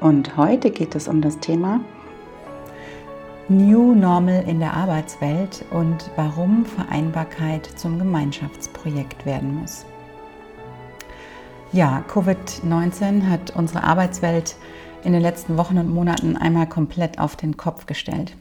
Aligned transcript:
Und 0.00 0.38
heute 0.38 0.70
geht 0.70 0.94
es 0.94 1.08
um 1.08 1.20
das 1.20 1.38
Thema 1.40 1.80
New 3.48 3.94
Normal 3.94 4.44
in 4.46 4.58
der 4.58 4.74
Arbeitswelt 4.74 5.64
und 5.70 6.10
warum 6.16 6.64
Vereinbarkeit 6.64 7.66
zum 7.66 7.98
Gemeinschaftsprojekt 7.98 9.26
werden 9.26 9.60
muss. 9.60 9.84
Ja, 11.72 12.02
Covid-19 12.08 13.28
hat 13.28 13.54
unsere 13.54 13.84
Arbeitswelt 13.84 14.56
in 15.04 15.12
den 15.12 15.20
letzten 15.20 15.58
Wochen 15.58 15.78
und 15.78 15.92
Monaten 15.92 16.36
einmal 16.36 16.66
komplett 16.66 17.18
auf 17.18 17.36
den 17.36 17.56
Kopf 17.56 17.86
gestellt. 17.86 18.34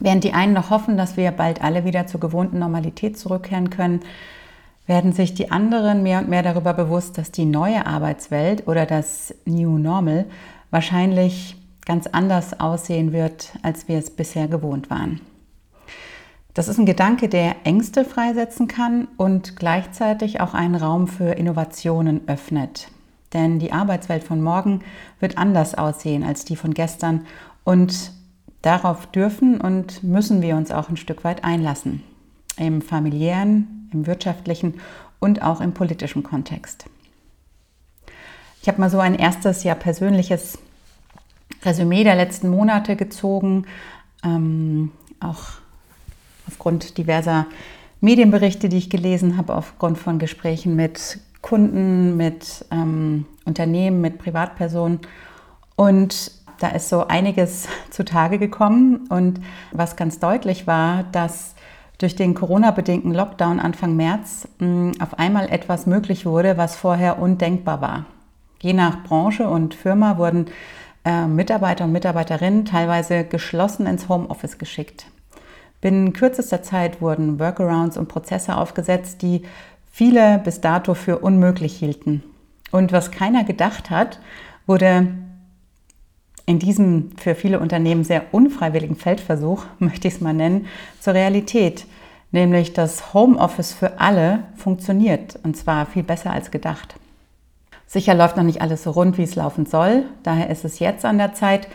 Während 0.00 0.24
die 0.24 0.34
einen 0.34 0.52
noch 0.52 0.68
hoffen, 0.68 0.98
dass 0.98 1.16
wir 1.16 1.30
bald 1.30 1.62
alle 1.62 1.84
wieder 1.84 2.06
zur 2.06 2.20
gewohnten 2.20 2.58
Normalität 2.58 3.18
zurückkehren 3.18 3.70
können, 3.70 4.00
werden 4.86 5.12
sich 5.12 5.34
die 5.34 5.50
anderen 5.50 6.02
mehr 6.02 6.20
und 6.20 6.28
mehr 6.28 6.42
darüber 6.42 6.72
bewusst, 6.72 7.18
dass 7.18 7.32
die 7.32 7.44
neue 7.44 7.86
Arbeitswelt 7.86 8.68
oder 8.68 8.86
das 8.86 9.34
New 9.44 9.78
Normal 9.78 10.26
wahrscheinlich 10.70 11.56
ganz 11.84 12.06
anders 12.06 12.58
aussehen 12.60 13.12
wird, 13.12 13.52
als 13.62 13.88
wir 13.88 13.98
es 13.98 14.10
bisher 14.10 14.48
gewohnt 14.48 14.90
waren. 14.90 15.20
Das 16.54 16.68
ist 16.68 16.78
ein 16.78 16.86
Gedanke, 16.86 17.28
der 17.28 17.56
Ängste 17.64 18.04
freisetzen 18.04 18.66
kann 18.66 19.08
und 19.18 19.56
gleichzeitig 19.56 20.40
auch 20.40 20.54
einen 20.54 20.74
Raum 20.74 21.06
für 21.06 21.32
Innovationen 21.32 22.26
öffnet. 22.28 22.88
Denn 23.34 23.58
die 23.58 23.72
Arbeitswelt 23.72 24.24
von 24.24 24.40
morgen 24.40 24.80
wird 25.20 25.36
anders 25.36 25.74
aussehen 25.74 26.24
als 26.24 26.44
die 26.44 26.56
von 26.56 26.72
gestern 26.72 27.26
und 27.64 28.12
darauf 28.62 29.06
dürfen 29.06 29.60
und 29.60 30.02
müssen 30.02 30.40
wir 30.40 30.56
uns 30.56 30.70
auch 30.70 30.88
ein 30.88 30.96
Stück 30.96 31.24
weit 31.24 31.44
einlassen. 31.44 32.02
Im 32.56 32.80
familiären, 32.80 33.75
im 33.96 34.06
wirtschaftlichen 34.06 34.74
und 35.18 35.42
auch 35.42 35.60
im 35.60 35.72
politischen 35.72 36.22
Kontext. 36.22 36.86
Ich 38.62 38.68
habe 38.68 38.80
mal 38.80 38.90
so 38.90 38.98
ein 38.98 39.14
erstes 39.14 39.64
ja 39.64 39.74
persönliches 39.74 40.58
Resümee 41.62 42.04
der 42.04 42.16
letzten 42.16 42.48
Monate 42.48 42.96
gezogen, 42.96 43.66
ähm, 44.24 44.92
auch 45.20 45.44
aufgrund 46.46 46.98
diverser 46.98 47.46
Medienberichte, 48.00 48.68
die 48.68 48.78
ich 48.78 48.90
gelesen 48.90 49.36
habe, 49.36 49.54
aufgrund 49.54 49.98
von 49.98 50.18
Gesprächen 50.18 50.76
mit 50.76 51.18
Kunden, 51.42 52.16
mit 52.16 52.64
ähm, 52.70 53.24
Unternehmen, 53.44 54.00
mit 54.00 54.18
Privatpersonen. 54.18 55.00
Und 55.76 56.32
da 56.58 56.68
ist 56.68 56.88
so 56.88 57.06
einiges 57.06 57.68
zutage 57.90 58.38
gekommen. 58.38 59.06
Und 59.08 59.40
was 59.72 59.96
ganz 59.96 60.18
deutlich 60.18 60.66
war, 60.66 61.04
dass 61.04 61.54
durch 61.98 62.14
den 62.14 62.34
Corona-bedingten 62.34 63.14
Lockdown 63.14 63.60
Anfang 63.60 63.96
März 63.96 64.48
mm, 64.58 64.92
auf 65.00 65.18
einmal 65.18 65.48
etwas 65.50 65.86
möglich 65.86 66.26
wurde, 66.26 66.56
was 66.56 66.76
vorher 66.76 67.18
undenkbar 67.18 67.80
war. 67.80 68.04
Je 68.60 68.72
nach 68.72 69.02
Branche 69.04 69.48
und 69.48 69.74
Firma 69.74 70.18
wurden 70.18 70.46
äh, 71.04 71.26
Mitarbeiter 71.26 71.84
und 71.84 71.92
Mitarbeiterinnen 71.92 72.64
teilweise 72.64 73.24
geschlossen 73.24 73.86
ins 73.86 74.08
Homeoffice 74.08 74.58
geschickt. 74.58 75.06
Binnen 75.80 76.12
kürzester 76.12 76.62
Zeit 76.62 77.00
wurden 77.00 77.38
Workarounds 77.38 77.96
und 77.96 78.08
Prozesse 78.08 78.56
aufgesetzt, 78.56 79.22
die 79.22 79.42
viele 79.90 80.38
bis 80.38 80.60
dato 80.60 80.94
für 80.94 81.18
unmöglich 81.18 81.76
hielten. 81.76 82.22
Und 82.72 82.92
was 82.92 83.10
keiner 83.10 83.44
gedacht 83.44 83.90
hat, 83.90 84.20
wurde 84.66 85.06
in 86.46 86.60
diesem 86.60 87.10
für 87.16 87.34
viele 87.34 87.60
Unternehmen 87.60 88.04
sehr 88.04 88.32
unfreiwilligen 88.32 88.96
Feldversuch, 88.96 89.64
möchte 89.78 90.08
ich 90.08 90.14
es 90.14 90.20
mal 90.20 90.32
nennen, 90.32 90.66
zur 91.00 91.14
Realität. 91.14 91.86
Nämlich, 92.32 92.72
dass 92.72 93.14
Homeoffice 93.14 93.72
für 93.72 94.00
alle 94.00 94.44
funktioniert 94.56 95.38
und 95.42 95.56
zwar 95.56 95.86
viel 95.86 96.02
besser 96.02 96.32
als 96.32 96.50
gedacht. 96.50 96.96
Sicher 97.86 98.14
läuft 98.14 98.36
noch 98.36 98.44
nicht 98.44 98.62
alles 98.62 98.82
so 98.82 98.90
rund, 98.90 99.16
wie 99.16 99.22
es 99.22 99.36
laufen 99.36 99.64
soll. 99.64 100.04
Daher 100.24 100.50
ist 100.50 100.64
es 100.64 100.80
jetzt 100.80 101.04
an 101.04 101.18
der 101.18 101.34
Zeit, 101.34 101.68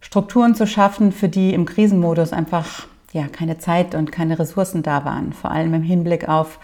Strukturen 0.00 0.54
zu 0.54 0.66
schaffen, 0.66 1.12
für 1.12 1.28
die 1.28 1.54
im 1.54 1.64
Krisenmodus 1.64 2.32
einfach 2.32 2.86
ja, 3.12 3.26
keine 3.28 3.58
Zeit 3.58 3.94
und 3.94 4.12
keine 4.12 4.38
Ressourcen 4.38 4.82
da 4.82 5.04
waren. 5.04 5.32
Vor 5.32 5.50
allem 5.50 5.74
im 5.74 5.82
Hinblick 5.82 6.28
auf 6.28 6.58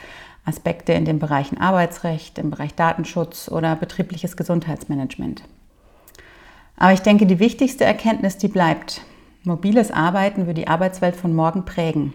Aspekte 0.44 0.92
in 0.92 1.04
den 1.04 1.18
Bereichen 1.18 1.58
Arbeitsrecht, 1.58 2.38
im 2.38 2.50
Bereich 2.50 2.74
Datenschutz 2.74 3.48
oder 3.48 3.76
betriebliches 3.76 4.36
Gesundheitsmanagement. 4.36 5.42
Aber 6.76 6.92
ich 6.92 7.00
denke, 7.00 7.26
die 7.26 7.38
wichtigste 7.38 7.84
Erkenntnis, 7.84 8.36
die 8.38 8.48
bleibt. 8.48 9.02
Mobiles 9.44 9.90
Arbeiten 9.90 10.46
wird 10.46 10.58
die 10.58 10.68
Arbeitswelt 10.68 11.16
von 11.16 11.34
morgen 11.34 11.64
prägen. 11.64 12.14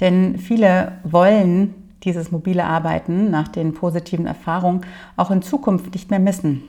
Denn 0.00 0.38
viele 0.38 0.98
wollen 1.02 1.74
dieses 2.04 2.30
mobile 2.30 2.64
Arbeiten 2.64 3.30
nach 3.30 3.48
den 3.48 3.74
positiven 3.74 4.26
Erfahrungen 4.26 4.82
auch 5.16 5.30
in 5.30 5.42
Zukunft 5.42 5.92
nicht 5.92 6.10
mehr 6.10 6.20
missen. 6.20 6.62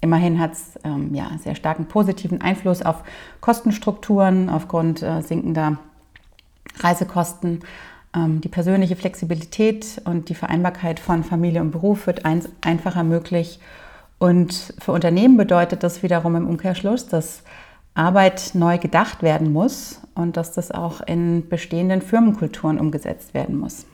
Immerhin 0.00 0.38
hat 0.38 0.52
es 0.52 0.78
ähm, 0.84 1.14
ja, 1.14 1.30
sehr 1.42 1.54
starken 1.54 1.86
positiven 1.86 2.40
Einfluss 2.40 2.82
auf 2.82 3.04
Kostenstrukturen 3.40 4.50
aufgrund 4.50 5.02
äh, 5.02 5.22
sinkender 5.22 5.78
Reisekosten. 6.78 7.60
Ähm, 8.14 8.40
die 8.40 8.48
persönliche 8.48 8.96
Flexibilität 8.96 10.02
und 10.04 10.28
die 10.28 10.34
Vereinbarkeit 10.34 11.00
von 11.00 11.24
Familie 11.24 11.62
und 11.62 11.70
Beruf 11.70 12.06
wird 12.06 12.24
ein, 12.24 12.44
einfacher 12.60 13.02
möglich 13.02 13.60
und 14.18 14.74
für 14.78 14.92
Unternehmen 14.92 15.36
bedeutet 15.36 15.82
das 15.82 16.02
wiederum 16.02 16.36
im 16.36 16.46
Umkehrschluss, 16.46 17.06
dass 17.08 17.42
Arbeit 17.94 18.52
neu 18.54 18.78
gedacht 18.78 19.22
werden 19.22 19.52
muss 19.52 20.00
und 20.14 20.36
dass 20.36 20.52
das 20.52 20.70
auch 20.70 21.00
in 21.00 21.48
bestehenden 21.48 22.02
Firmenkulturen 22.02 22.78
umgesetzt 22.78 23.34
werden 23.34 23.58
muss. 23.58 23.86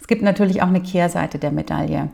Es 0.00 0.06
gibt 0.06 0.22
natürlich 0.22 0.62
auch 0.62 0.68
eine 0.68 0.82
Kehrseite 0.82 1.38
der 1.38 1.52
Medaille. 1.52 2.08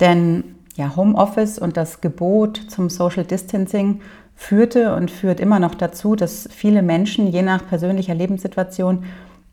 Denn 0.00 0.56
ja, 0.76 0.94
Homeoffice 0.96 1.58
und 1.58 1.76
das 1.76 2.00
Gebot 2.00 2.56
zum 2.68 2.90
Social 2.90 3.24
Distancing 3.24 4.00
führte 4.36 4.94
und 4.94 5.10
führt 5.10 5.40
immer 5.40 5.60
noch 5.60 5.74
dazu, 5.74 6.16
dass 6.16 6.48
viele 6.52 6.82
Menschen 6.82 7.28
je 7.28 7.42
nach 7.42 7.66
persönlicher 7.66 8.14
Lebenssituation 8.14 9.04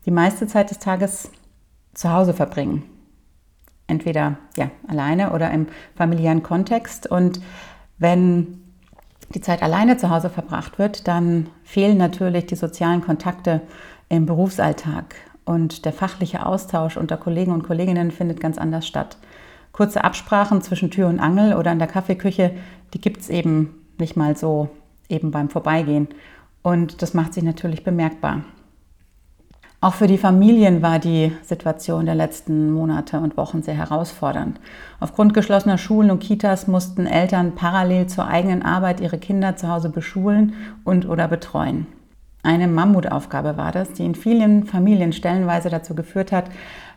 die 0.04 0.10
meiste 0.10 0.48
Zeit 0.48 0.70
des 0.70 0.80
Tages 0.80 1.30
zu 1.94 2.12
Hause 2.12 2.34
verbringen 2.34 2.91
entweder 3.86 4.38
ja, 4.56 4.70
alleine 4.88 5.32
oder 5.32 5.50
im 5.50 5.66
familiären 5.94 6.42
Kontext. 6.42 7.06
Und 7.06 7.40
wenn 7.98 8.62
die 9.34 9.40
Zeit 9.40 9.62
alleine 9.62 9.96
zu 9.96 10.10
Hause 10.10 10.30
verbracht 10.30 10.78
wird, 10.78 11.08
dann 11.08 11.48
fehlen 11.64 11.96
natürlich 11.98 12.46
die 12.46 12.56
sozialen 12.56 13.02
Kontakte 13.02 13.62
im 14.08 14.26
Berufsalltag 14.26 15.14
und 15.44 15.84
der 15.84 15.92
fachliche 15.92 16.46
Austausch 16.46 16.96
unter 16.96 17.16
Kollegen 17.16 17.52
und 17.52 17.64
Kolleginnen 17.64 18.10
findet 18.10 18.40
ganz 18.40 18.58
anders 18.58 18.86
statt. 18.86 19.16
Kurze 19.72 20.04
Absprachen 20.04 20.60
zwischen 20.62 20.90
Tür 20.90 21.08
und 21.08 21.18
Angel 21.18 21.54
oder 21.54 21.72
in 21.72 21.78
der 21.78 21.88
Kaffeeküche, 21.88 22.52
die 22.92 23.00
gibt 23.00 23.22
es 23.22 23.30
eben 23.30 23.86
nicht 23.98 24.16
mal 24.16 24.36
so 24.36 24.68
eben 25.08 25.30
beim 25.30 25.48
Vorbeigehen. 25.48 26.08
Und 26.62 27.02
das 27.02 27.14
macht 27.14 27.34
sich 27.34 27.42
natürlich 27.42 27.82
bemerkbar. 27.82 28.42
Auch 29.82 29.94
für 29.94 30.06
die 30.06 30.16
Familien 30.16 30.80
war 30.80 31.00
die 31.00 31.32
Situation 31.42 32.06
der 32.06 32.14
letzten 32.14 32.70
Monate 32.70 33.18
und 33.18 33.36
Wochen 33.36 33.64
sehr 33.64 33.74
herausfordernd. 33.74 34.60
Aufgrund 35.00 35.34
geschlossener 35.34 35.76
Schulen 35.76 36.12
und 36.12 36.20
Kitas 36.20 36.68
mussten 36.68 37.04
Eltern 37.04 37.56
parallel 37.56 38.06
zur 38.06 38.28
eigenen 38.28 38.62
Arbeit 38.62 39.00
ihre 39.00 39.18
Kinder 39.18 39.56
zu 39.56 39.66
Hause 39.66 39.88
beschulen 39.88 40.52
und 40.84 41.08
oder 41.08 41.26
betreuen. 41.26 41.88
Eine 42.44 42.68
Mammutaufgabe 42.68 43.56
war 43.56 43.72
das, 43.72 43.92
die 43.92 44.04
in 44.04 44.14
vielen 44.14 44.66
Familien 44.66 45.12
stellenweise 45.12 45.68
dazu 45.68 45.96
geführt 45.96 46.30
hat, 46.30 46.44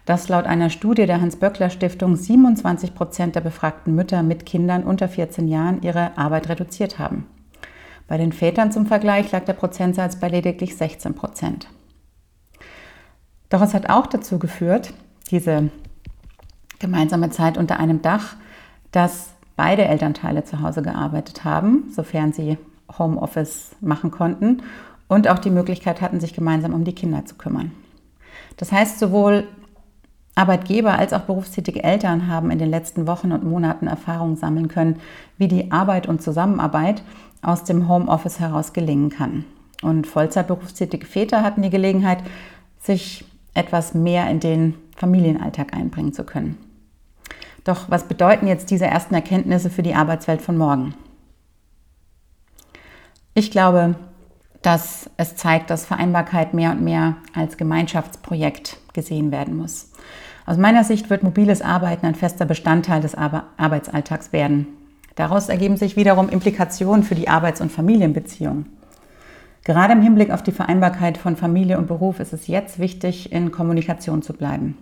dass 0.06 0.30
laut 0.30 0.46
einer 0.46 0.70
Studie 0.70 1.08
der 1.08 1.22
Hans-Böckler-Stiftung 1.22 2.16
27 2.16 2.94
Prozent 2.94 3.34
der 3.34 3.42
befragten 3.42 3.96
Mütter 3.96 4.22
mit 4.22 4.46
Kindern 4.46 4.84
unter 4.84 5.08
14 5.08 5.48
Jahren 5.48 5.82
ihre 5.82 6.16
Arbeit 6.20 6.50
reduziert 6.50 7.00
haben. 7.00 7.26
Bei 8.08 8.20
den 8.20 8.32
Vätern 8.32 8.72
zum 8.72 8.86
Vergleich 8.86 9.32
lag 9.32 9.44
der 9.46 9.54
Prozentsatz 9.54 10.20
bei 10.20 10.30
lediglich 10.30 10.78
16 10.78 11.16
Prozent. 11.16 11.68
Doch 13.56 13.62
es 13.62 13.74
hat 13.74 13.90
auch 13.90 14.06
dazu 14.06 14.38
geführt, 14.38 14.92
diese 15.32 15.70
gemeinsame 16.80 17.30
Zeit 17.30 17.58
unter 17.58 17.80
einem 17.80 18.02
Dach, 18.02 18.36
dass 18.92 19.30
beide 19.56 19.86
Elternteile 19.86 20.44
zu 20.44 20.60
Hause 20.60 20.82
gearbeitet 20.82 21.46
haben, 21.46 21.86
sofern 21.90 22.34
sie 22.34 22.58
Homeoffice 23.00 23.78
machen 23.80 24.12
konnten 24.12 24.62
und 25.08 25.30
auch 25.30 25.40
die 25.40 25.52
Möglichkeit 25.52 26.02
hatten, 26.02 26.20
sich 26.20 26.34
gemeinsam 26.34 26.74
um 26.74 26.84
die 26.84 26.94
Kinder 26.94 27.24
zu 27.24 27.36
kümmern. 27.36 27.72
Das 28.58 28.74
heißt, 28.74 29.00
sowohl 29.00 29.48
Arbeitgeber 30.36 31.00
als 31.00 31.14
auch 31.14 31.22
berufstätige 31.22 31.82
Eltern 31.82 32.28
haben 32.28 32.52
in 32.52 32.60
den 32.60 32.70
letzten 32.70 33.08
Wochen 33.08 33.32
und 33.32 33.46
Monaten 33.46 33.88
Erfahrungen 33.88 34.36
sammeln 34.36 34.68
können, 34.68 35.00
wie 35.38 35.48
die 35.48 35.72
Arbeit 35.72 36.08
und 36.08 36.22
Zusammenarbeit 36.22 37.04
aus 37.42 37.64
dem 37.64 37.88
Homeoffice 37.88 38.42
heraus 38.42 38.74
gelingen 38.74 39.12
kann. 39.12 39.46
Und 39.82 40.08
Vollzeitberufstätige 40.08 41.06
Väter 41.06 41.42
hatten 41.42 41.62
die 41.62 41.70
Gelegenheit, 41.70 42.22
sich 42.82 43.24
etwas 43.56 43.94
mehr 43.96 44.30
in 44.30 44.40
den 44.40 44.76
Familienalltag 44.96 45.74
einbringen 45.74 46.14
zu 46.14 46.24
können. 46.24 46.58
Doch 47.64 47.90
was 47.90 48.08
bedeuten 48.08 48.48
jetzt 48.48 48.70
diese 48.70 48.86
ersten 48.86 49.16
Erkenntnisse 49.16 49.72
für 49.72 49.82
die 49.82 49.96
Arbeitswelt 49.96 50.42
von 50.42 50.56
morgen? 50.56 50.94
Ich 53.34 53.50
glaube, 53.50 53.96
dass 54.62 55.10
es 55.18 55.36
zeigt, 55.36 55.70
dass 55.70 55.86
Vereinbarkeit 55.86 56.54
mehr 56.54 56.72
und 56.72 56.82
mehr 56.82 57.18
als 57.34 57.58
Gemeinschaftsprojekt 57.58 58.78
gesehen 58.94 59.32
werden 59.32 59.58
muss. 59.58 59.92
Aus 60.46 60.58
meiner 60.58 60.84
Sicht 60.84 61.10
wird 61.10 61.24
mobiles 61.24 61.62
Arbeiten 61.62 62.06
ein 62.06 62.16
fester 62.16 62.46
Bestandteil 62.46 63.02
des 63.02 63.16
Arbeitsalltags 63.16 64.32
werden. 64.32 64.68
Daraus 65.16 65.50
ergeben 65.50 65.78
sich 65.78 65.96
wiederum 65.96 66.30
Implikationen 66.30 67.04
für 67.04 67.16
die 67.16 67.30
Arbeits- 67.30 67.62
und 67.62 67.72
Familienbeziehungen. 67.72 68.75
Gerade 69.66 69.94
im 69.94 70.02
Hinblick 70.02 70.30
auf 70.30 70.44
die 70.44 70.52
Vereinbarkeit 70.52 71.18
von 71.18 71.36
Familie 71.36 71.80
und 71.80 71.88
Beruf 71.88 72.20
ist 72.20 72.34
es 72.34 72.46
jetzt 72.46 72.78
wichtig, 72.78 73.32
in 73.32 73.52
Kommunikation 73.52 74.22
zu 74.22 74.34
bleiben. 74.34 74.78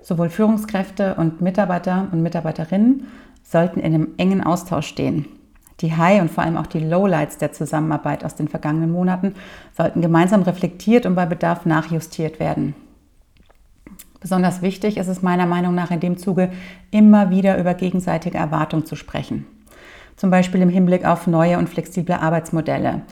Sowohl 0.00 0.30
Führungskräfte 0.30 1.14
und 1.16 1.42
Mitarbeiter 1.42 2.08
und 2.10 2.22
Mitarbeiterinnen 2.22 3.06
sollten 3.42 3.80
in 3.80 3.94
einem 3.94 4.08
engen 4.16 4.42
Austausch 4.42 4.86
stehen. 4.86 5.26
Die 5.80 5.94
High- 5.94 6.22
und 6.22 6.30
vor 6.30 6.42
allem 6.42 6.56
auch 6.56 6.66
die 6.66 6.80
Lowlights 6.80 7.36
der 7.36 7.52
Zusammenarbeit 7.52 8.24
aus 8.24 8.34
den 8.34 8.48
vergangenen 8.48 8.90
Monaten 8.90 9.34
sollten 9.76 10.00
gemeinsam 10.00 10.42
reflektiert 10.42 11.04
und 11.04 11.14
bei 11.14 11.26
Bedarf 11.26 11.66
nachjustiert 11.66 12.40
werden. 12.40 12.74
Besonders 14.20 14.62
wichtig 14.62 14.96
ist 14.96 15.08
es 15.08 15.20
meiner 15.20 15.46
Meinung 15.46 15.74
nach 15.74 15.90
in 15.90 16.00
dem 16.00 16.16
Zuge, 16.16 16.50
immer 16.90 17.28
wieder 17.28 17.58
über 17.58 17.74
gegenseitige 17.74 18.38
Erwartung 18.38 18.86
zu 18.86 18.96
sprechen. 18.96 19.46
Zum 20.16 20.30
Beispiel 20.30 20.60
im 20.62 20.68
Hinblick 20.68 21.04
auf 21.04 21.28
neue 21.28 21.58
und 21.58 21.68
flexible 21.68 22.16
Arbeitsmodelle. 22.16 23.02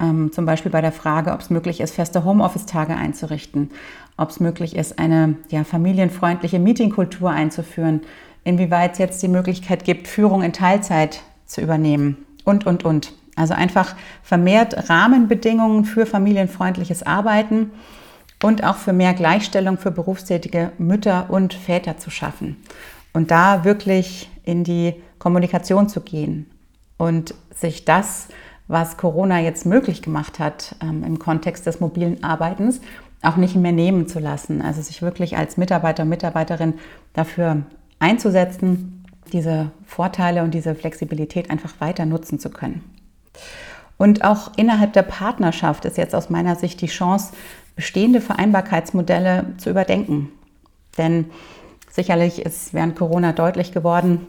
Ähm, 0.00 0.32
zum 0.32 0.46
Beispiel 0.46 0.72
bei 0.72 0.80
der 0.80 0.92
Frage, 0.92 1.32
ob 1.32 1.40
es 1.40 1.50
möglich 1.50 1.80
ist, 1.80 1.94
feste 1.94 2.24
Homeoffice-Tage 2.24 2.96
einzurichten, 2.96 3.70
ob 4.16 4.30
es 4.30 4.40
möglich 4.40 4.74
ist, 4.74 4.98
eine 4.98 5.36
ja, 5.50 5.64
familienfreundliche 5.64 6.58
Meetingkultur 6.58 7.30
einzuführen, 7.30 8.00
inwieweit 8.44 8.92
es 8.92 8.98
jetzt 8.98 9.22
die 9.22 9.28
Möglichkeit 9.28 9.84
gibt, 9.84 10.08
Führung 10.08 10.42
in 10.42 10.52
Teilzeit 10.52 11.20
zu 11.46 11.60
übernehmen 11.60 12.16
und, 12.44 12.66
und, 12.66 12.84
und. 12.84 13.12
Also 13.36 13.54
einfach 13.54 13.94
vermehrt 14.22 14.90
Rahmenbedingungen 14.90 15.84
für 15.84 16.06
familienfreundliches 16.06 17.02
Arbeiten 17.02 17.70
und 18.42 18.64
auch 18.64 18.76
für 18.76 18.92
mehr 18.92 19.14
Gleichstellung 19.14 19.78
für 19.78 19.90
berufstätige 19.90 20.72
Mütter 20.78 21.26
und 21.28 21.54
Väter 21.54 21.98
zu 21.98 22.10
schaffen. 22.10 22.56
Und 23.12 23.30
da 23.30 23.64
wirklich 23.64 24.30
in 24.44 24.64
die 24.64 24.94
Kommunikation 25.18 25.88
zu 25.88 26.00
gehen 26.00 26.50
und 26.96 27.34
sich 27.54 27.84
das, 27.84 28.28
was 28.70 28.96
Corona 28.96 29.40
jetzt 29.40 29.66
möglich 29.66 30.00
gemacht 30.00 30.38
hat 30.38 30.76
ähm, 30.80 31.02
im 31.02 31.18
Kontext 31.18 31.66
des 31.66 31.80
mobilen 31.80 32.22
Arbeitens, 32.22 32.80
auch 33.20 33.36
nicht 33.36 33.56
mehr 33.56 33.72
nehmen 33.72 34.06
zu 34.06 34.20
lassen. 34.20 34.62
Also 34.62 34.80
sich 34.80 35.02
wirklich 35.02 35.36
als 35.36 35.56
Mitarbeiter 35.56 36.04
und 36.04 36.08
Mitarbeiterin 36.08 36.74
dafür 37.12 37.62
einzusetzen, 37.98 39.04
diese 39.32 39.72
Vorteile 39.84 40.44
und 40.44 40.54
diese 40.54 40.76
Flexibilität 40.76 41.50
einfach 41.50 41.74
weiter 41.80 42.06
nutzen 42.06 42.38
zu 42.38 42.48
können. 42.48 42.84
Und 43.98 44.24
auch 44.24 44.52
innerhalb 44.56 44.92
der 44.92 45.02
Partnerschaft 45.02 45.84
ist 45.84 45.98
jetzt 45.98 46.14
aus 46.14 46.30
meiner 46.30 46.54
Sicht 46.54 46.80
die 46.80 46.86
Chance, 46.86 47.32
bestehende 47.74 48.20
Vereinbarkeitsmodelle 48.20 49.46
zu 49.58 49.68
überdenken. 49.68 50.30
Denn 50.96 51.26
sicherlich 51.90 52.40
ist 52.40 52.72
während 52.72 52.96
Corona 52.96 53.32
deutlich 53.32 53.72
geworden, 53.72 54.26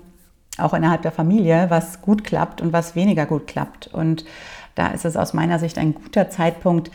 auch 0.57 0.73
innerhalb 0.73 1.01
der 1.01 1.11
Familie, 1.11 1.67
was 1.69 2.01
gut 2.01 2.23
klappt 2.23 2.61
und 2.61 2.73
was 2.73 2.95
weniger 2.95 3.25
gut 3.25 3.47
klappt. 3.47 3.87
Und 3.87 4.25
da 4.75 4.87
ist 4.87 5.05
es 5.05 5.17
aus 5.17 5.33
meiner 5.33 5.59
Sicht 5.59 5.77
ein 5.77 5.93
guter 5.93 6.29
Zeitpunkt, 6.29 6.91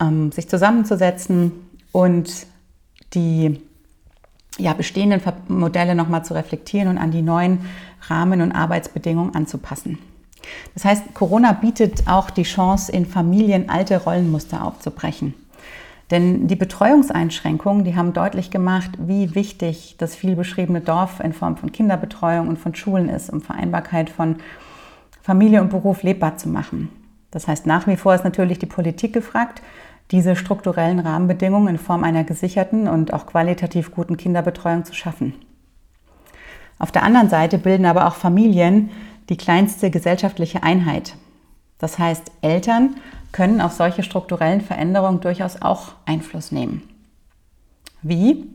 ähm, 0.00 0.32
sich 0.32 0.48
zusammenzusetzen 0.48 1.52
und 1.92 2.46
die 3.14 3.60
ja, 4.58 4.72
bestehenden 4.72 5.20
Modelle 5.48 5.94
nochmal 5.94 6.24
zu 6.24 6.34
reflektieren 6.34 6.88
und 6.88 6.98
an 6.98 7.10
die 7.10 7.22
neuen 7.22 7.66
Rahmen- 8.08 8.40
und 8.40 8.52
Arbeitsbedingungen 8.52 9.34
anzupassen. 9.34 9.98
Das 10.74 10.84
heißt, 10.84 11.14
Corona 11.14 11.52
bietet 11.52 12.08
auch 12.08 12.30
die 12.30 12.42
Chance, 12.42 12.90
in 12.90 13.06
Familien 13.06 13.70
alte 13.70 14.02
Rollenmuster 14.02 14.64
aufzubrechen. 14.64 15.34
Denn 16.12 16.46
die 16.46 16.56
Betreuungseinschränkungen, 16.56 17.84
die 17.84 17.96
haben 17.96 18.12
deutlich 18.12 18.50
gemacht, 18.50 18.90
wie 18.98 19.34
wichtig 19.34 19.96
das 19.96 20.14
vielbeschriebene 20.14 20.82
Dorf 20.82 21.20
in 21.20 21.32
Form 21.32 21.56
von 21.56 21.72
Kinderbetreuung 21.72 22.48
und 22.48 22.58
von 22.58 22.74
Schulen 22.74 23.08
ist, 23.08 23.30
um 23.30 23.40
Vereinbarkeit 23.40 24.10
von 24.10 24.36
Familie 25.22 25.62
und 25.62 25.70
Beruf 25.70 26.02
lebbar 26.02 26.36
zu 26.36 26.50
machen. 26.50 26.90
Das 27.30 27.48
heißt, 27.48 27.66
nach 27.66 27.86
wie 27.86 27.96
vor 27.96 28.14
ist 28.14 28.24
natürlich 28.24 28.58
die 28.58 28.66
Politik 28.66 29.14
gefragt, 29.14 29.62
diese 30.10 30.36
strukturellen 30.36 30.98
Rahmenbedingungen 30.98 31.68
in 31.68 31.78
Form 31.78 32.04
einer 32.04 32.24
gesicherten 32.24 32.88
und 32.88 33.14
auch 33.14 33.24
qualitativ 33.24 33.90
guten 33.90 34.18
Kinderbetreuung 34.18 34.84
zu 34.84 34.92
schaffen. 34.92 35.32
Auf 36.78 36.92
der 36.92 37.04
anderen 37.04 37.30
Seite 37.30 37.56
bilden 37.56 37.86
aber 37.86 38.06
auch 38.06 38.16
Familien 38.16 38.90
die 39.30 39.38
kleinste 39.38 39.90
gesellschaftliche 39.90 40.62
Einheit. 40.62 41.14
Das 41.82 41.98
heißt, 41.98 42.30
Eltern 42.42 42.94
können 43.32 43.60
auf 43.60 43.72
solche 43.72 44.04
strukturellen 44.04 44.60
Veränderungen 44.60 45.20
durchaus 45.20 45.60
auch 45.60 45.94
Einfluss 46.06 46.52
nehmen. 46.52 46.82
Wie? 48.02 48.46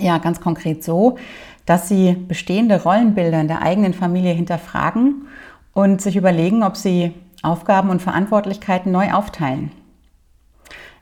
Ja, 0.00 0.18
ganz 0.18 0.40
konkret 0.40 0.82
so, 0.82 1.16
dass 1.64 1.88
sie 1.88 2.14
bestehende 2.14 2.82
Rollenbilder 2.82 3.40
in 3.40 3.46
der 3.46 3.62
eigenen 3.62 3.94
Familie 3.94 4.32
hinterfragen 4.32 5.28
und 5.74 6.02
sich 6.02 6.16
überlegen, 6.16 6.64
ob 6.64 6.76
sie 6.76 7.14
Aufgaben 7.44 7.88
und 7.88 8.02
Verantwortlichkeiten 8.02 8.90
neu 8.90 9.12
aufteilen. 9.12 9.70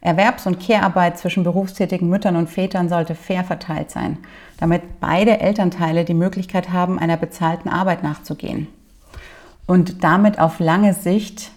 Erwerbs- 0.03 0.47
und 0.47 0.61
Care-Arbeit 0.61 1.17
zwischen 1.17 1.45
berufstätigen 1.45 2.11
Müttern 2.11 2.37
und 2.37 2.51
Vätern 2.51 2.91
sollte 2.91 3.15
fair 3.15 3.43
verteilt 3.43 3.91
sein, 3.91 4.19
damit 4.59 5.01
beide 5.01 5.41
Elternteile 5.41 6.05
die 6.05 6.13
Möglichkeit 6.13 6.73
haben, 6.73 6.99
einer 6.99 7.17
bezahlten 7.17 7.71
Arbeit 7.71 8.03
nachzugehen. 8.03 8.67
Und 9.73 10.05
damit 10.05 10.39
auf 10.39 10.61
lange 10.61 10.93
Sicht 10.93 11.51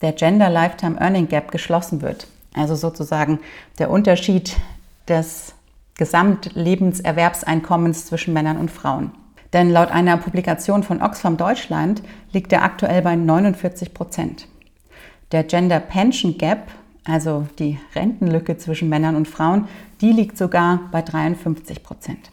der 0.00 0.12
Gender 0.12 0.48
Lifetime 0.48 0.98
Earning 0.98 1.28
Gap 1.28 1.52
geschlossen 1.52 2.00
wird. 2.00 2.28
Also 2.54 2.74
sozusagen 2.74 3.40
der 3.78 3.90
Unterschied 3.90 4.56
des 5.06 5.52
Gesamtlebenserwerbseinkommens 5.98 8.06
zwischen 8.06 8.32
Männern 8.32 8.56
und 8.56 8.70
Frauen. 8.70 9.10
Denn 9.52 9.68
laut 9.68 9.90
einer 9.90 10.16
Publikation 10.16 10.82
von 10.82 11.02
Oxfam 11.02 11.36
Deutschland 11.36 12.02
liegt 12.32 12.54
er 12.54 12.62
aktuell 12.62 13.02
bei 13.02 13.16
49 13.16 13.92
Prozent. 13.92 14.48
Der 15.30 15.44
Gender 15.44 15.80
Pension 15.80 16.38
Gap 16.38 16.68
also 17.04 17.46
die 17.58 17.78
Rentenlücke 17.94 18.56
zwischen 18.56 18.88
Männern 18.88 19.14
und 19.14 19.28
Frauen, 19.28 19.68
die 20.00 20.10
liegt 20.10 20.36
sogar 20.36 20.80
bei 20.90 21.02
53 21.02 21.82
Prozent. 21.82 22.30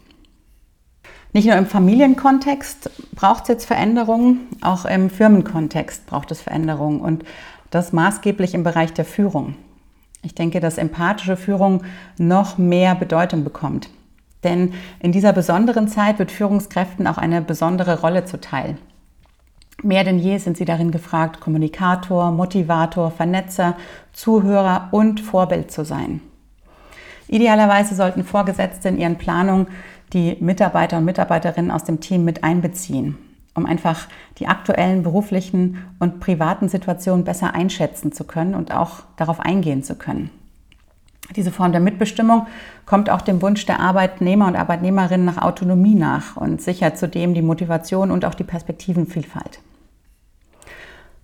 Nicht 1.33 1.47
nur 1.47 1.55
im 1.55 1.65
Familienkontext 1.65 2.91
braucht 3.15 3.43
es 3.43 3.47
jetzt 3.49 3.65
Veränderungen, 3.65 4.47
auch 4.61 4.85
im 4.85 5.09
Firmenkontext 5.09 6.05
braucht 6.05 6.29
es 6.31 6.41
Veränderungen 6.41 7.01
und 7.01 7.25
das 7.71 7.91
maßgeblich 7.91 8.53
im 8.53 8.63
Bereich 8.63 8.93
der 8.93 9.03
Führung. 9.03 9.55
Ich 10.21 10.35
denke, 10.35 10.59
dass 10.59 10.77
empathische 10.77 11.35
Führung 11.35 11.81
noch 12.19 12.59
mehr 12.59 12.93
Bedeutung 12.93 13.43
bekommt. 13.43 13.89
Denn 14.43 14.73
in 14.99 15.11
dieser 15.11 15.33
besonderen 15.33 15.87
Zeit 15.87 16.19
wird 16.19 16.31
Führungskräften 16.31 17.07
auch 17.07 17.17
eine 17.17 17.41
besondere 17.41 18.01
Rolle 18.01 18.25
zuteil. 18.25 18.77
Mehr 19.81 20.03
denn 20.03 20.19
je 20.19 20.37
sind 20.37 20.55
sie 20.55 20.65
darin 20.65 20.91
gefragt, 20.91 21.39
Kommunikator, 21.39 22.31
Motivator, 22.31 23.09
Vernetzer, 23.09 23.75
Zuhörer 24.11 24.89
und 24.91 25.19
Vorbild 25.19 25.71
zu 25.71 25.83
sein. 25.83 26.21
Idealerweise 27.27 27.95
sollten 27.95 28.23
Vorgesetzte 28.23 28.89
in 28.89 28.99
ihren 28.99 29.17
Planungen 29.17 29.67
die 30.13 30.37
Mitarbeiter 30.39 30.97
und 30.97 31.05
Mitarbeiterinnen 31.05 31.71
aus 31.71 31.83
dem 31.83 31.99
Team 31.99 32.23
mit 32.23 32.43
einbeziehen, 32.43 33.17
um 33.55 33.65
einfach 33.65 34.07
die 34.37 34.47
aktuellen 34.47 35.03
beruflichen 35.03 35.77
und 35.99 36.19
privaten 36.19 36.69
Situationen 36.69 37.25
besser 37.25 37.53
einschätzen 37.53 38.11
zu 38.11 38.23
können 38.23 38.55
und 38.55 38.73
auch 38.73 39.03
darauf 39.17 39.39
eingehen 39.39 39.83
zu 39.83 39.95
können. 39.95 40.29
Diese 41.35 41.51
Form 41.51 41.71
der 41.71 41.81
Mitbestimmung 41.81 42.47
kommt 42.85 43.09
auch 43.09 43.21
dem 43.21 43.41
Wunsch 43.41 43.65
der 43.65 43.79
Arbeitnehmer 43.79 44.47
und 44.47 44.55
Arbeitnehmerinnen 44.55 45.25
nach 45.25 45.41
Autonomie 45.41 45.95
nach 45.95 46.35
und 46.35 46.61
sichert 46.61 46.97
zudem 46.97 47.33
die 47.33 47.41
Motivation 47.41 48.11
und 48.11 48.25
auch 48.25 48.33
die 48.35 48.43
Perspektivenvielfalt. 48.43 49.59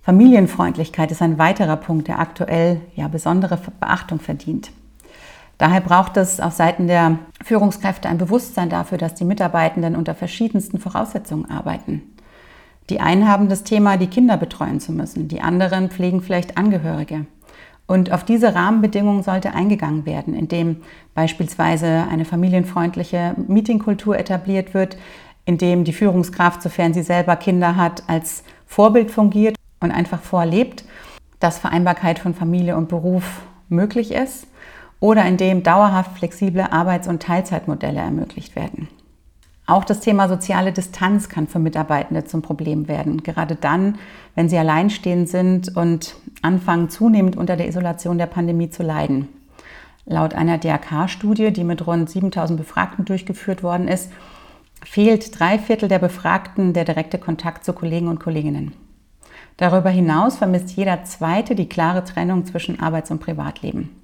Familienfreundlichkeit 0.02 1.12
ist 1.12 1.22
ein 1.22 1.38
weiterer 1.38 1.76
Punkt, 1.76 2.08
der 2.08 2.20
aktuell 2.20 2.82
ja 2.96 3.08
besondere 3.10 3.60
Beachtung 3.80 4.20
verdient. 4.20 4.72
Daher 5.60 5.82
braucht 5.82 6.16
es 6.16 6.40
auf 6.40 6.54
Seiten 6.54 6.88
der 6.88 7.20
Führungskräfte 7.44 8.08
ein 8.08 8.18
Bewusstsein 8.18 8.70
dafür, 8.70 8.98
dass 8.98 9.14
die 9.14 9.26
Mitarbeitenden 9.26 9.98
unter 9.98 10.16
verschiedensten 10.16 10.80
Voraussetzungen 10.80 11.52
arbeiten. 11.52 12.02
Die 12.90 13.02
einen 13.02 13.28
haben 13.28 13.50
das 13.50 13.66
Thema, 13.66 13.98
die 13.98 14.08
Kinder 14.08 14.38
betreuen 14.38 14.80
zu 14.80 14.94
müssen, 14.94 15.28
die 15.28 15.42
anderen 15.42 15.90
pflegen 15.90 16.22
vielleicht 16.22 16.58
Angehörige. 16.58 17.26
Und 17.88 18.14
auf 18.14 18.24
diese 18.24 18.56
Rahmenbedingungen 18.56 19.22
sollte 19.22 19.54
eingegangen 19.54 20.06
werden, 20.06 20.34
indem 20.34 20.78
beispielsweise 21.14 22.06
eine 22.10 22.24
familienfreundliche 22.24 23.36
Meetingkultur 23.48 24.18
etabliert 24.18 24.74
wird, 24.74 24.96
indem 25.44 25.84
die 25.84 25.94
Führungskraft, 25.94 26.62
sofern 26.62 26.94
sie 26.94 27.04
selber 27.04 27.36
Kinder 27.36 27.76
hat, 27.76 28.04
als 28.08 28.44
Vorbild 28.66 29.12
fungiert 29.12 29.58
und 29.82 29.92
einfach 29.92 30.22
vorlebt, 30.22 30.86
dass 31.42 31.60
Vereinbarkeit 31.60 32.18
von 32.18 32.34
Familie 32.34 32.78
und 32.78 32.88
Beruf 32.88 33.42
möglich 33.68 34.14
ist 34.14 34.48
oder 35.00 35.26
indem 35.26 35.64
dauerhaft 35.64 36.18
flexible 36.18 36.68
Arbeits- 36.72 37.08
und 37.08 37.22
Teilzeitmodelle 37.22 38.00
ermöglicht 38.00 38.56
werden. 38.56 38.90
Auch 39.70 39.84
das 39.84 40.00
Thema 40.00 40.28
soziale 40.28 40.72
Distanz 40.72 41.30
kann 41.30 41.48
für 41.48 41.60
Mitarbeitende 41.60 42.26
zum 42.26 42.42
Problem 42.42 42.88
werden, 42.88 43.22
gerade 43.22 43.56
dann, 43.56 44.00
wenn 44.34 44.50
sie 44.50 44.58
alleinstehend 44.58 45.30
sind 45.30 45.76
und 45.78 46.16
anfangen 46.42 46.90
zunehmend 46.90 47.38
unter 47.38 47.56
der 47.56 47.68
Isolation 47.68 48.18
der 48.18 48.26
Pandemie 48.26 48.72
zu 48.72 48.82
leiden. 48.82 49.28
Laut 50.08 50.34
einer 50.34 50.58
DRK-Studie, 50.58 51.54
die 51.54 51.64
mit 51.64 51.86
rund 51.86 52.10
7000 52.10 52.58
Befragten 52.58 53.06
durchgeführt 53.06 53.62
worden 53.62 53.88
ist, 53.88 54.12
fehlt 54.84 55.40
drei 55.40 55.60
Viertel 55.60 55.88
der 55.88 56.00
Befragten 56.00 56.74
der 56.74 56.84
direkte 56.84 57.20
Kontakt 57.20 57.64
zu 57.64 57.74
Kollegen 57.74 58.08
und 58.08 58.20
Kolleginnen. 58.20 58.74
Darüber 59.58 59.92
hinaus 59.92 60.38
vermisst 60.38 60.72
jeder 60.72 61.04
Zweite 61.04 61.54
die 61.54 61.70
klare 61.70 62.04
Trennung 62.04 62.44
zwischen 62.46 62.80
Arbeits- 62.80 63.12
und 63.12 63.20
Privatleben. 63.20 63.99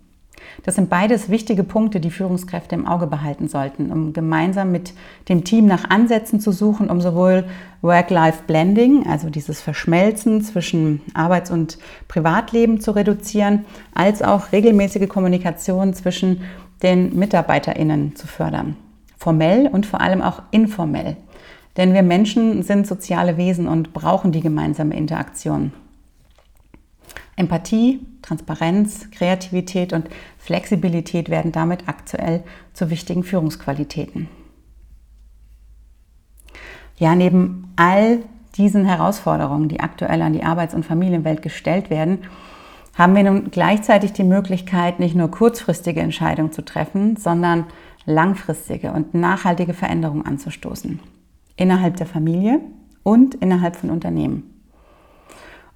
Das 0.63 0.75
sind 0.75 0.89
beides 0.89 1.29
wichtige 1.29 1.63
Punkte, 1.63 1.99
die 1.99 2.09
Führungskräfte 2.09 2.75
im 2.75 2.87
Auge 2.87 3.07
behalten 3.07 3.47
sollten, 3.47 3.91
um 3.91 4.13
gemeinsam 4.13 4.71
mit 4.71 4.93
dem 5.29 5.43
Team 5.43 5.65
nach 5.65 5.89
Ansätzen 5.89 6.39
zu 6.39 6.51
suchen, 6.51 6.89
um 6.89 7.01
sowohl 7.01 7.45
Work-Life-Blending, 7.81 9.07
also 9.07 9.29
dieses 9.29 9.61
Verschmelzen 9.61 10.41
zwischen 10.41 11.01
Arbeits- 11.13 11.51
und 11.51 11.77
Privatleben 12.07 12.79
zu 12.79 12.91
reduzieren, 12.91 13.65
als 13.93 14.21
auch 14.21 14.51
regelmäßige 14.51 15.07
Kommunikation 15.07 15.93
zwischen 15.93 16.41
den 16.81 17.17
MitarbeiterInnen 17.17 18.15
zu 18.15 18.27
fördern. 18.27 18.75
Formell 19.17 19.67
und 19.67 19.85
vor 19.85 20.01
allem 20.01 20.21
auch 20.21 20.41
informell. 20.51 21.17
Denn 21.77 21.93
wir 21.93 22.03
Menschen 22.03 22.63
sind 22.63 22.87
soziale 22.87 23.37
Wesen 23.37 23.67
und 23.67 23.93
brauchen 23.93 24.31
die 24.31 24.41
gemeinsame 24.41 24.95
Interaktion. 24.95 25.73
Empathie, 27.35 28.05
Transparenz, 28.21 29.11
Kreativität 29.11 29.93
und 29.93 30.09
Flexibilität 30.37 31.29
werden 31.29 31.51
damit 31.51 31.87
aktuell 31.87 32.43
zu 32.73 32.89
wichtigen 32.89 33.23
Führungsqualitäten. 33.23 34.29
Ja, 36.97 37.13
neben 37.15 37.73
all 37.75 38.19
diesen 38.55 38.85
Herausforderungen, 38.85 39.67
die 39.67 39.81
aktuell 39.81 40.21
an 40.21 40.33
die 40.33 40.43
Arbeits- 40.43 40.73
und 40.73 40.85
Familienwelt 40.85 41.41
gestellt 41.41 41.89
werden, 41.89 42.19
haben 42.93 43.15
wir 43.15 43.23
nun 43.23 43.51
gleichzeitig 43.51 44.13
die 44.13 44.23
Möglichkeit, 44.23 44.99
nicht 44.99 45.15
nur 45.15 45.29
kurzfristige 45.29 45.99
Entscheidungen 45.99 46.53
zu 46.53 46.63
treffen, 46.63 47.17
sondern 47.17 47.65
langfristige 48.05 48.91
und 48.91 49.13
nachhaltige 49.13 49.73
Veränderungen 49.73 50.25
anzustoßen. 50.25 51.01
Innerhalb 51.57 51.97
der 51.97 52.05
Familie 52.05 52.61
und 53.03 53.35
innerhalb 53.35 53.75
von 53.75 53.89
Unternehmen. 53.89 54.43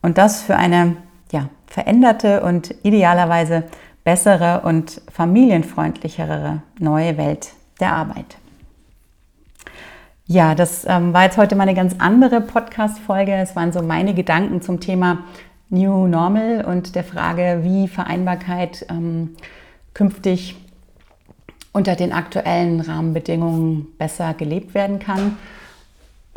Und 0.02 0.18
das 0.18 0.42
für 0.42 0.56
eine 0.56 0.96
ja, 1.32 1.50
veränderte 1.68 2.42
und 2.42 2.74
idealerweise 2.84 3.64
bessere 4.04 4.62
und 4.62 5.02
familienfreundlichere 5.12 6.62
neue 6.80 7.18
Welt 7.18 7.50
der 7.80 7.94
Arbeit. 7.94 8.38
Ja, 10.26 10.54
das 10.54 10.86
ähm, 10.88 11.14
war 11.14 11.24
jetzt 11.24 11.38
heute 11.38 11.56
mal 11.56 11.64
eine 11.64 11.74
ganz 11.74 11.96
andere 11.98 12.42
Podcast-Folge. 12.42 13.34
Es 13.34 13.56
waren 13.56 13.72
so 13.72 13.82
meine 13.82 14.14
Gedanken 14.14 14.62
zum 14.62 14.80
Thema 14.80 15.24
New 15.70 16.08
Normal 16.08 16.66
und 16.66 16.96
der 16.96 17.04
Frage, 17.04 17.62
wie 17.64 17.88
Vereinbarkeit 17.88 18.86
ähm, 18.90 19.36
künftig 19.94 20.56
unter 21.72 21.96
den 21.96 22.14
aktuellen 22.14 22.80
Rahmenbedingungen 22.82 23.88
besser 23.98 24.34
gelebt 24.34 24.74
werden 24.74 25.00
kann. 25.00 25.38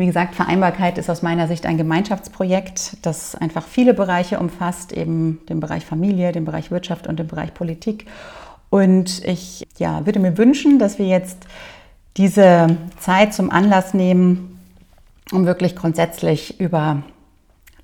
Wie 0.02 0.06
gesagt, 0.06 0.34
Vereinbarkeit 0.34 0.98
ist 0.98 1.08
aus 1.08 1.22
meiner 1.22 1.46
Sicht 1.46 1.64
ein 1.64 1.76
Gemeinschaftsprojekt, 1.76 2.96
das 3.02 3.36
einfach 3.36 3.64
viele 3.64 3.94
Bereiche 3.94 4.40
umfasst, 4.40 4.90
eben 4.90 5.38
den 5.48 5.60
Bereich 5.60 5.86
Familie, 5.86 6.32
den 6.32 6.44
Bereich 6.44 6.72
Wirtschaft 6.72 7.06
und 7.06 7.20
den 7.20 7.28
Bereich 7.28 7.54
Politik. 7.54 8.06
Und 8.68 9.24
ich 9.24 9.64
ja, 9.78 10.04
würde 10.04 10.18
mir 10.18 10.36
wünschen, 10.36 10.80
dass 10.80 10.98
wir 10.98 11.06
jetzt 11.06 11.46
diese 12.16 12.78
Zeit 12.98 13.32
zum 13.32 13.48
Anlass 13.52 13.94
nehmen, 13.94 14.58
um 15.30 15.46
wirklich 15.46 15.76
grundsätzlich 15.76 16.58
über 16.58 17.04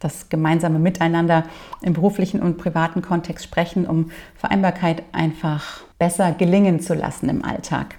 das 0.01 0.29
gemeinsame 0.29 0.81
Miteinander 0.81 1.45
im 1.83 1.93
beruflichen 1.93 2.43
und 2.43 2.59
privaten 2.59 3.01
Kontext 3.01 3.45
sprechen, 3.45 3.87
um 3.87 4.11
Vereinbarkeit 4.35 5.05
einfach 5.13 5.83
besser 6.01 6.33
gelingen 6.33 6.81
zu 6.81 6.95
lassen 6.95 7.29
im 7.29 7.45
Alltag. 7.45 7.95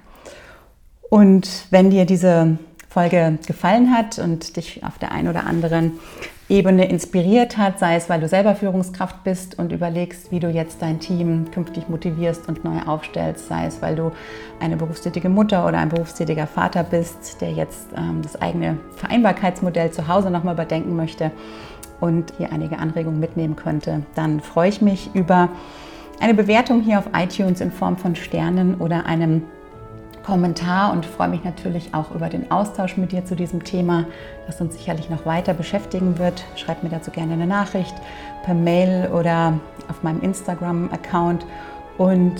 Und 1.09 1.67
wenn 1.69 1.89
dir 1.89 2.03
diese 2.03 2.57
Folge 2.89 3.38
gefallen 3.46 3.96
hat 3.96 4.17
und 4.17 4.58
dich 4.58 4.84
auf 4.84 4.98
der 4.98 5.12
einen 5.12 5.27
oder 5.27 5.46
anderen 5.46 6.00
Ebene 6.50 6.89
inspiriert 6.89 7.60
hat, 7.60 7.77
sei 7.77 7.96
es, 7.96 8.10
weil 8.10 8.19
du 8.19 8.27
selber 8.27 8.55
Führungskraft 8.55 9.24
bist 9.24 9.60
und 9.60 9.72
überlegst, 9.72 10.31
wie 10.31 10.39
du 10.39 10.50
jetzt 10.50 10.81
dein 10.81 11.00
Team 11.00 11.51
künftig 11.51 11.88
motivierst 11.89 12.48
und 12.48 12.63
neu 12.63 12.81
aufstellst, 12.88 13.48
sei 13.48 13.67
es, 13.67 13.84
weil 13.84 13.96
du 13.96 14.12
eine 14.60 14.75
berufstätige 14.75 15.29
Mutter 15.29 15.67
oder 15.67 15.77
ein 15.77 15.89
berufstätiger 15.89 16.48
Vater 16.48 16.84
bist, 16.84 17.39
der 17.41 17.51
jetzt 17.51 17.89
ähm, 17.96 18.24
das 18.24 18.41
eigene 18.41 18.77
Vereinbarkeitsmodell 18.96 19.91
zu 19.91 20.08
Hause 20.08 20.31
nochmal 20.31 20.55
überdenken 20.55 20.96
möchte 20.96 21.29
und 22.00 22.34
hier 22.39 22.51
einige 22.51 22.79
Anregungen 22.79 23.19
mitnehmen 23.19 23.55
könnte, 23.55 24.01
dann 24.15 24.39
freue 24.39 24.69
ich 24.69 24.81
mich 24.81 25.12
über 25.13 25.50
eine 26.19 26.34
Bewertung 26.34 26.81
hier 26.81 26.98
auf 26.98 27.10
iTunes 27.15 27.62
in 27.62 27.72
Form 27.72 27.96
von 27.96 28.15
Sternen 28.15 28.75
oder 28.75 29.05
einem 29.05 29.43
Kommentar 30.29 30.91
und 30.93 31.07
freue 31.07 31.27
mich 31.27 31.43
natürlich 31.43 31.95
auch 31.95 32.12
über 32.12 32.29
den 32.29 32.51
Austausch 32.51 32.98
mit 32.98 33.12
dir 33.12 33.25
zu 33.25 33.36
diesem 33.36 33.63
Thema, 33.63 34.05
das 34.45 34.62
uns 34.62 34.75
sicherlich 34.75 35.09
noch 35.09 35.25
weiter 35.25 35.55
beschäftigen 35.55 36.19
wird. 36.19 36.45
Schreib 36.55 36.83
mir 36.83 36.89
dazu 36.89 37.09
gerne 37.09 37.33
eine 37.33 37.48
Nachricht 37.48 37.95
per 38.43 38.53
Mail 38.53 39.09
oder 39.12 39.59
auf 39.89 40.03
meinem 40.03 40.21
Instagram-Account. 40.21 41.48
Und 41.98 42.36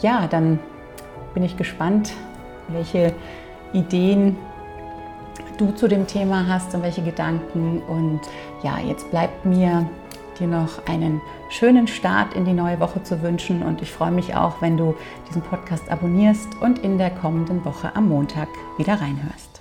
ja, 0.00 0.26
dann 0.26 0.58
bin 1.34 1.42
ich 1.42 1.58
gespannt, 1.58 2.14
welche 2.68 3.12
Ideen 3.74 4.38
du 5.58 5.70
zu 5.72 5.88
dem 5.88 6.06
Thema 6.06 6.46
hast 6.48 6.74
und 6.74 6.82
welche 6.82 7.02
Gedanken. 7.02 7.82
Und 7.82 8.20
ja, 8.62 8.78
jetzt 8.78 9.10
bleibt 9.10 9.44
mir 9.44 9.86
dir 10.38 10.46
noch 10.46 10.86
einen 10.86 11.20
schönen 11.48 11.86
Start 11.86 12.34
in 12.34 12.44
die 12.44 12.52
neue 12.52 12.80
Woche 12.80 13.02
zu 13.02 13.22
wünschen 13.22 13.62
und 13.62 13.82
ich 13.82 13.90
freue 13.90 14.10
mich 14.10 14.34
auch, 14.34 14.60
wenn 14.60 14.76
du 14.76 14.94
diesen 15.28 15.42
Podcast 15.42 15.90
abonnierst 15.90 16.48
und 16.60 16.78
in 16.78 16.98
der 16.98 17.10
kommenden 17.10 17.64
Woche 17.64 17.94
am 17.94 18.08
Montag 18.08 18.48
wieder 18.78 19.00
reinhörst. 19.00 19.51